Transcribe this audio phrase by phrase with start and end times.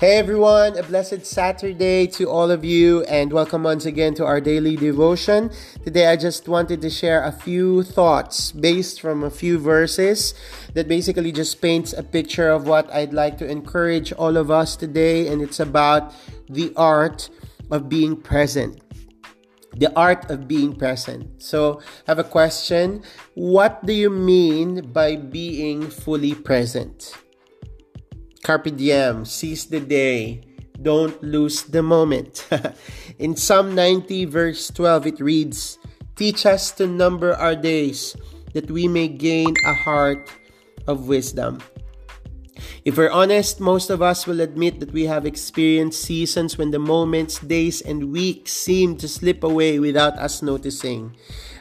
[0.00, 4.40] Hey everyone, a blessed Saturday to all of you, and welcome once again to our
[4.40, 5.50] daily devotion.
[5.84, 10.32] Today, I just wanted to share a few thoughts based from a few verses
[10.72, 14.74] that basically just paints a picture of what I'd like to encourage all of us
[14.74, 16.14] today, and it's about
[16.48, 17.28] the art
[17.70, 18.80] of being present.
[19.76, 21.42] The art of being present.
[21.42, 23.02] So, I have a question.
[23.34, 27.12] What do you mean by being fully present?
[28.42, 30.40] Carpe diem, seize the day,
[30.80, 32.48] don't lose the moment.
[33.18, 35.78] In Psalm 90, verse 12, it reads,
[36.16, 38.16] Teach us to number our days,
[38.54, 40.30] that we may gain a heart
[40.86, 41.60] of wisdom.
[42.84, 46.78] If we're honest, most of us will admit that we have experienced seasons when the
[46.78, 51.14] moments, days, and weeks seem to slip away without us noticing.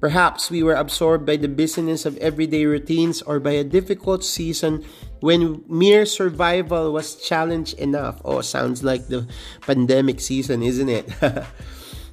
[0.00, 4.84] Perhaps we were absorbed by the busyness of everyday routines or by a difficult season
[5.20, 8.20] when mere survival was challenge enough.
[8.24, 9.26] Oh, sounds like the
[9.62, 11.08] pandemic season, isn't it?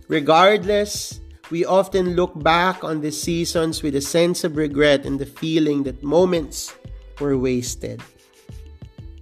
[0.07, 1.19] Regardless,
[1.49, 5.83] we often look back on the seasons with a sense of regret and the feeling
[5.83, 6.75] that moments
[7.19, 8.01] were wasted.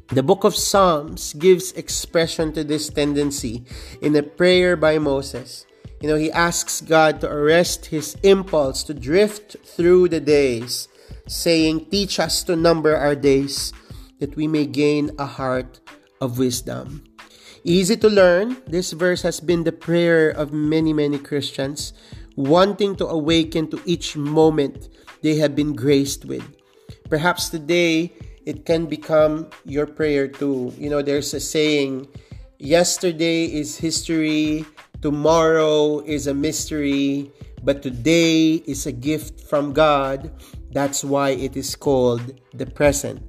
[0.10, 3.66] The book of Psalms gives expression to this tendency
[4.02, 5.66] in a prayer by Moses.
[6.02, 10.88] You know, he asks God to arrest his impulse to drift through the days,
[11.28, 13.74] saying, Teach us to number our days,
[14.20, 15.80] that we may gain a heart
[16.22, 17.04] of wisdom.
[17.64, 21.94] Easy to learn, this verse has been the prayer of many, many Christians,
[22.36, 24.90] wanting to awaken to each moment
[25.24, 26.46] they have been graced with.
[27.10, 28.14] Perhaps today,
[28.46, 30.74] it can become your prayer too.
[30.78, 32.08] You know, there's a saying,
[32.60, 34.66] yesterday is history,
[35.06, 37.30] Tomorrow is a mystery,
[37.62, 40.34] but today is a gift from God.
[40.74, 43.22] That's why it is called the present.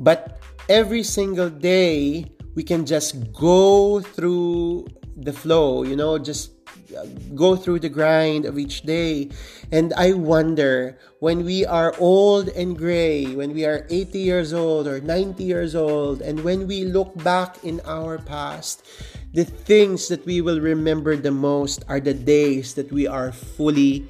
[0.00, 6.50] But every single day, we can just go through the flow, you know, just
[6.98, 7.06] uh,
[7.36, 9.30] go through the grind of each day.
[9.70, 14.88] And I wonder when we are old and gray, when we are 80 years old
[14.88, 18.82] or 90 years old, and when we look back in our past,
[19.34, 24.06] the things that we will remember the most are the days that we are fully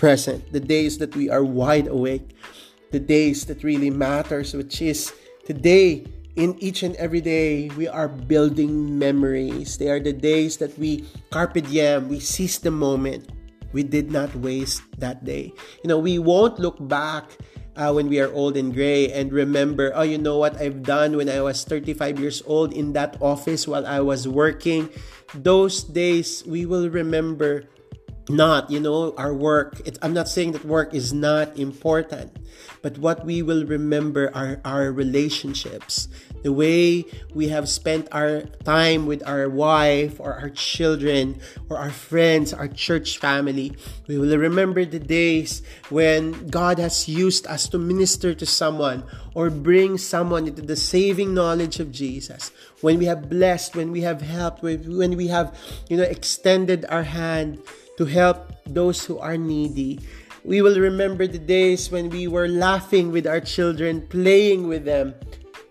[0.00, 2.32] present, the days that we are wide awake,
[2.90, 5.12] the days that really matters, which is
[5.44, 9.76] today in each and every day we are building memories.
[9.76, 13.28] They are the days that we carpe diem we seize the moment.
[13.76, 15.52] We did not waste that day.
[15.84, 17.36] You know we won't look back
[17.78, 19.08] uh, when we are old and gray.
[19.08, 22.92] And remember oh you know what i've done when i was 35 years old in
[22.92, 24.90] that office while i was working?
[25.32, 27.70] Those days we will remember
[28.28, 29.80] not you know our work.
[29.84, 32.36] It, i'm not saying that work is not important
[32.82, 36.08] but what we will remember are our relationships.
[36.42, 41.90] The way we have spent our time with our wife or our children or our
[41.90, 43.74] friends our church family
[44.06, 49.02] we will remember the days when god has used us to minister to someone
[49.34, 52.52] or bring someone into the saving knowledge of jesus.
[52.80, 55.58] When we have blessed when we have helped when we have
[55.90, 57.58] you know extended our hand
[57.98, 59.98] to help those who are needy.
[60.44, 65.14] We will remember the days when we were laughing with our children, playing with them.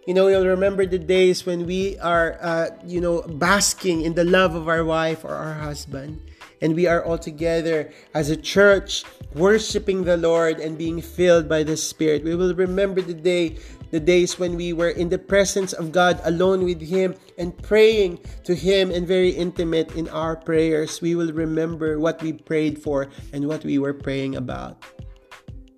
[0.06, 4.26] You know, we'll remember the days when we are, uh, you know, basking in the
[4.26, 6.20] love of our wife or our husband.
[6.62, 11.64] And we are all together as a church, worshiping the Lord and being filled by
[11.64, 12.24] the Spirit.
[12.24, 13.58] We will remember the day
[13.92, 18.20] the days when we were in the presence of God alone with Him and praying
[18.44, 23.08] to Him and very intimate in our prayers, we will remember what we prayed for
[23.34, 24.84] and what we were praying about.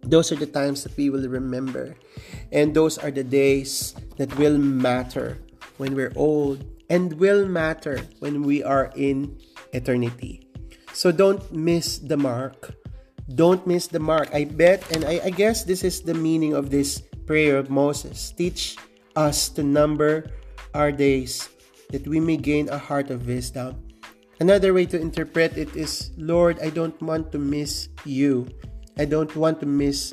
[0.04, 1.96] Those are the times that we will remember.
[2.52, 5.38] And those are the days that will matter
[5.78, 9.38] when we're old and will matter when we are in
[9.74, 10.42] eternity.
[10.94, 12.76] So don't miss the mark.
[13.36, 14.34] Don't miss the mark.
[14.34, 18.34] I bet, and I, I guess this is the meaning of this prayer of Moses
[18.34, 18.74] Teach
[19.14, 20.34] us to number
[20.74, 21.46] our days,
[21.94, 23.78] that we may gain a heart of wisdom.
[24.42, 28.50] Another way to interpret it is Lord, I don't want to miss you.
[28.98, 30.10] I don't want to miss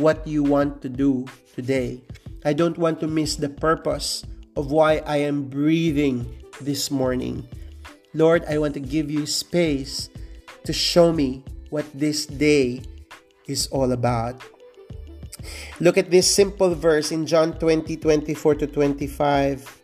[0.00, 2.00] what you want to do today.
[2.48, 4.24] I don't want to miss the purpose
[4.56, 6.24] of why I am breathing
[6.64, 7.44] this morning.
[8.16, 10.08] Lord, I want to give you space
[10.64, 12.80] to show me what this day
[13.44, 14.40] is all about.
[15.80, 19.80] Look at this simple verse in John 20 24 to 25.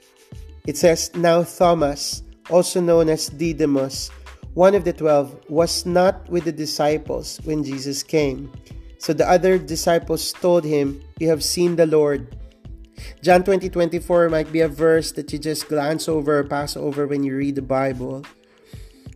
[0.67, 4.11] It says, Now Thomas, also known as Didymus,
[4.55, 8.53] one of the twelve, was not with the disciples when Jesus came.
[8.99, 12.37] So the other disciples told him, You have seen the Lord.
[13.23, 17.07] John 20 24 might be a verse that you just glance over or pass over
[17.07, 18.25] when you read the Bible.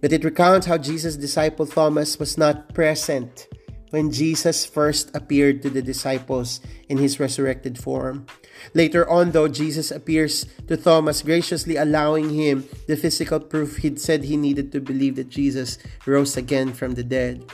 [0.00, 3.48] But it recounts how Jesus' disciple Thomas was not present
[3.94, 6.58] when Jesus first appeared to the disciples
[6.90, 8.26] in his resurrected form.
[8.74, 14.26] Later on, though, Jesus appears to Thomas, graciously allowing him the physical proof he'd said
[14.26, 15.78] he needed to believe that Jesus
[16.10, 17.46] rose again from the dead.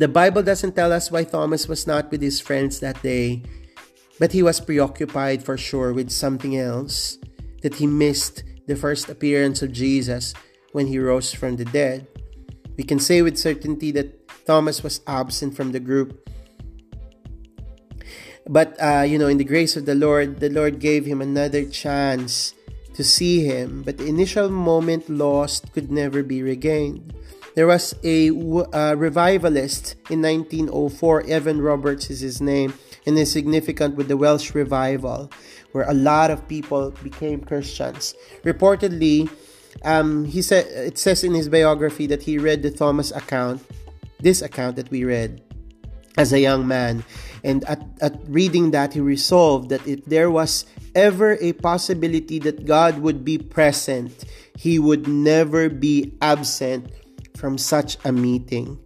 [0.00, 3.44] The Bible doesn't tell us why Thomas was not with his friends that day,
[4.18, 7.18] but he was preoccupied for sure with something else,
[7.60, 10.32] that he missed the first appearance of Jesus
[10.72, 12.08] when he rose from the dead.
[12.78, 16.30] We can say with certainty that Thomas was absent from the group.
[18.48, 21.64] But, uh, you know, in the grace of the Lord, the Lord gave him another
[21.64, 22.54] chance
[22.94, 23.82] to see him.
[23.82, 27.12] But the initial moment lost could never be regained.
[27.56, 32.74] There was a uh, revivalist in 1904, Evan Roberts is his name,
[33.06, 35.30] and is significant with the Welsh revival,
[35.72, 38.14] where a lot of people became Christians.
[38.44, 39.30] Reportedly,
[39.84, 43.64] um, he said it says in his biography that he read the Thomas account,
[44.20, 45.42] this account that we read,
[46.18, 47.04] as a young man,
[47.44, 50.64] and at, at reading that he resolved that if there was
[50.94, 54.24] ever a possibility that God would be present,
[54.56, 56.90] he would never be absent
[57.36, 58.78] from such a meeting.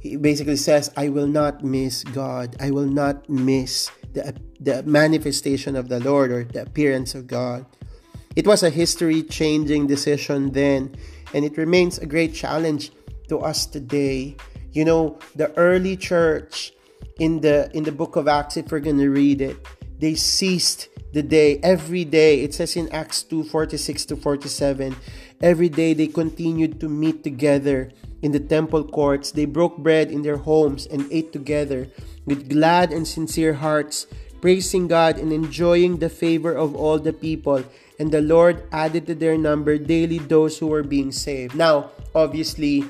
[0.00, 2.56] He basically says, I will not miss God.
[2.60, 7.64] I will not miss the, the manifestation of the Lord or the appearance of God.
[8.36, 10.94] It was a history changing decision then,
[11.32, 12.92] and it remains a great challenge
[13.28, 14.36] to us today.
[14.72, 16.72] You know, the early church
[17.18, 19.56] in the in the book of Acts, if we're gonna read it,
[19.98, 22.40] they ceased the day every day.
[22.42, 24.94] It says in Acts 2 46 to 47
[25.40, 27.90] Every day they continued to meet together
[28.22, 29.32] in the temple courts.
[29.32, 31.88] They broke bread in their homes and ate together
[32.26, 34.06] with glad and sincere hearts,
[34.40, 37.64] praising God and enjoying the favor of all the people.
[37.98, 41.54] And the Lord added to their number daily those who were being saved.
[41.54, 42.84] Now, obviously,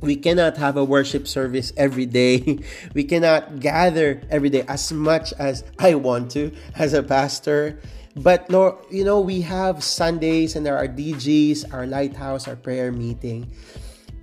[0.00, 2.60] we cannot have a worship service every day.
[2.94, 7.80] We cannot gather every day as much as I want to as a pastor.
[8.16, 12.90] But Lord, you know, we have Sundays and there are DGs, our lighthouse, our prayer
[12.90, 13.50] meeting.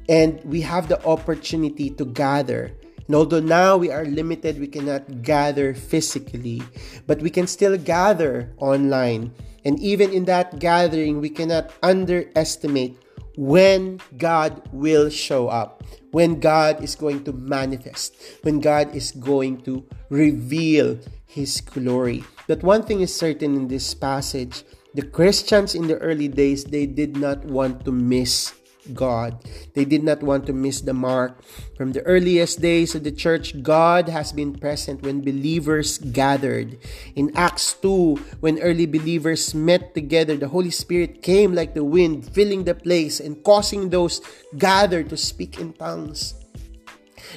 [0.09, 2.71] And we have the opportunity to gather.
[3.07, 6.61] And although now we are limited, we cannot gather physically,
[7.05, 9.31] but we can still gather online.
[9.63, 12.97] And even in that gathering, we cannot underestimate
[13.37, 19.61] when God will show up, when God is going to manifest, when God is going
[19.63, 22.23] to reveal His glory.
[22.47, 24.63] But one thing is certain in this passage
[24.95, 28.53] the Christians in the early days, they did not want to miss
[28.93, 29.41] God.
[29.73, 31.41] They did not want to miss the mark.
[31.77, 36.77] From the earliest days of the church, God has been present when believers gathered.
[37.15, 42.27] In Acts 2, when early believers met together, the Holy Spirit came like the wind,
[42.33, 44.21] filling the place and causing those
[44.57, 46.35] gathered to speak in tongues.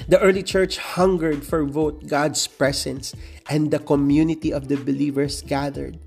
[0.07, 3.15] The early church hungered for both God's presence
[3.49, 5.99] and the community of the believers gathered.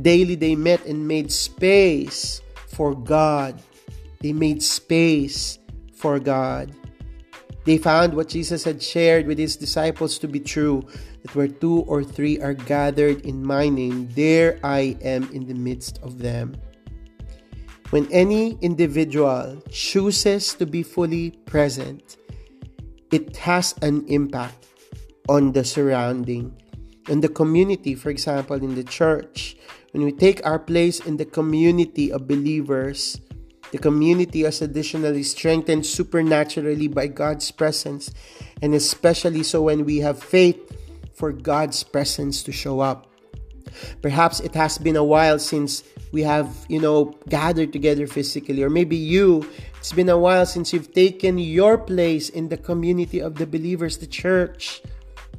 [0.00, 3.60] Daily they met and made space for God.
[4.20, 5.58] They made space
[5.94, 6.74] for God.
[7.64, 10.86] They found what Jesus had shared with his disciples to be true
[11.22, 15.54] that where two or three are gathered in my name, there I am in the
[15.54, 16.54] midst of them.
[17.90, 22.16] When any individual chooses to be fully present,
[23.10, 24.66] it has an impact
[25.28, 26.54] on the surrounding
[27.08, 29.56] and the community for example in the church
[29.92, 33.20] when we take our place in the community of believers
[33.72, 38.10] the community is additionally strengthened supernaturally by God's presence
[38.62, 40.58] and especially so when we have faith
[41.14, 43.06] for God's presence to show up
[44.02, 45.82] perhaps it has been a while since
[46.12, 49.46] we have you know gathered together physically or maybe you
[49.86, 53.98] it's been a while since you've taken your place in the community of the believers,
[53.98, 54.82] the church.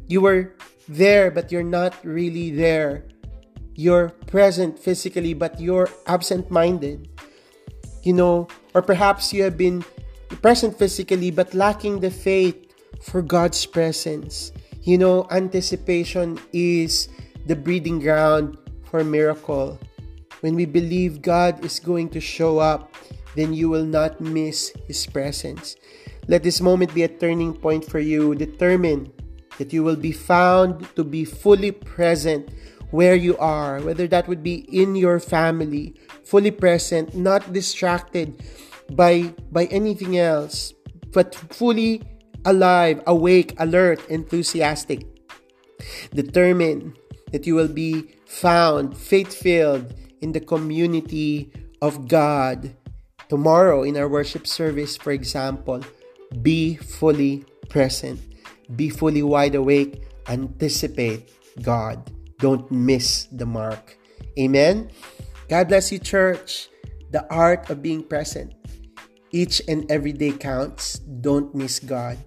[0.08, 0.56] You were
[0.88, 3.04] there, but you're not really there.
[3.76, 7.10] You're present physically, but you're absent minded.
[8.04, 9.84] You know, or perhaps you have been
[10.42, 12.56] present physically, but lacking the faith
[13.02, 14.52] for God's presence.
[14.84, 17.10] You know, anticipation is
[17.46, 18.58] the breeding ground
[18.90, 19.80] for miracle.
[20.42, 22.94] When we believe God is going to show up,
[23.36, 25.76] then you will not miss His presence.
[26.28, 28.36] Let this moment be a turning point for you.
[28.36, 29.12] Determine
[29.58, 32.50] that you will be found to be fully present
[32.92, 38.44] where you are, whether that would be in your family, fully present, not distracted
[38.94, 40.74] by by anything else,
[41.12, 42.02] but fully
[42.46, 45.06] alive, awake, alert, enthusiastic.
[46.14, 46.96] Determine
[47.32, 51.52] that you will be found faith filled in the community
[51.82, 52.76] of God.
[53.28, 55.84] Tomorrow in our worship service, for example,
[56.42, 58.20] be fully present,
[58.76, 61.28] be fully wide awake, anticipate
[61.62, 62.00] God.
[62.40, 63.98] Don't miss the mark.
[64.38, 64.92] Amen.
[65.50, 66.70] God bless you, church.
[67.12, 68.54] The art of being present.
[69.32, 71.00] Each and every day counts.
[71.00, 72.18] Don't miss God.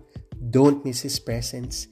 [0.50, 1.86] Don't miss His presence.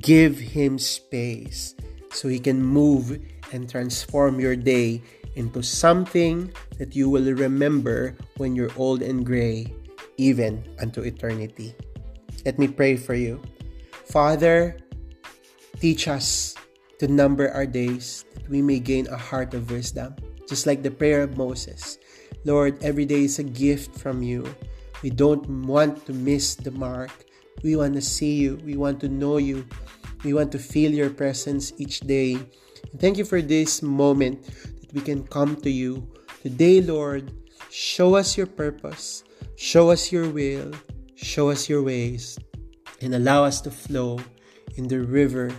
[0.00, 1.74] Give Him space
[2.10, 3.20] so He can move
[3.52, 5.02] and transform your day
[5.34, 9.72] into something that you will remember when you're old and gray,
[10.16, 11.74] even unto eternity.
[12.44, 13.40] Let me pray for you.
[14.04, 14.76] Father,
[15.80, 16.51] teach us
[17.02, 20.14] to number our days that we may gain a heart of wisdom,
[20.46, 21.98] just like the prayer of Moses.
[22.46, 24.46] Lord, every day is a gift from you.
[25.02, 27.10] We don't want to miss the mark.
[27.66, 28.62] We want to see you.
[28.62, 29.66] We want to know you.
[30.22, 32.34] We want to feel your presence each day.
[32.38, 34.46] And thank you for this moment
[34.78, 36.06] that we can come to you.
[36.46, 37.34] Today, Lord,
[37.68, 39.24] show us your purpose,
[39.56, 40.70] show us your will,
[41.16, 42.38] show us your ways,
[43.00, 44.20] and allow us to flow
[44.76, 45.50] in the river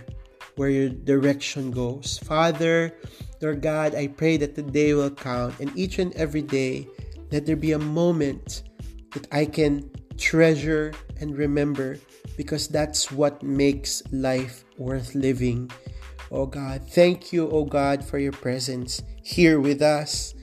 [0.56, 2.18] where your direction goes.
[2.18, 2.94] Father,
[3.40, 6.88] Lord God, I pray that the day will count, and each and every day,
[7.30, 8.62] let there be a moment
[9.12, 11.98] that I can treasure and remember
[12.36, 15.70] because that's what makes life worth living.
[16.30, 20.34] Oh God, thank you, oh God, for your presence here with us.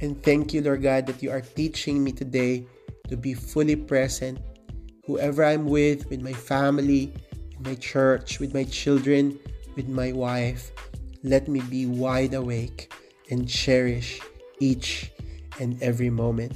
[0.00, 2.66] And thank you, Lord God, that you are teaching me today
[3.08, 4.38] to be fully present.
[5.06, 7.12] Whoever I'm with, with my family,
[7.64, 9.38] my church, with my children,
[9.76, 10.70] with my wife,
[11.22, 12.92] let me be wide awake
[13.30, 14.20] and cherish
[14.60, 15.10] each
[15.58, 16.52] and every moment.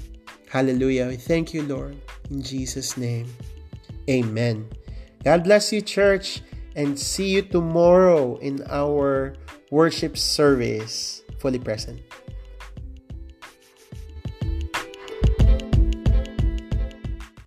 [0.49, 1.09] Hallelujah.
[1.09, 1.97] We Thank you, Lord.
[2.31, 3.27] In Jesus' name.
[4.09, 4.69] Amen.
[5.25, 6.43] God bless you, church,
[6.77, 9.35] and see you tomorrow in our
[9.71, 12.01] worship service fully present.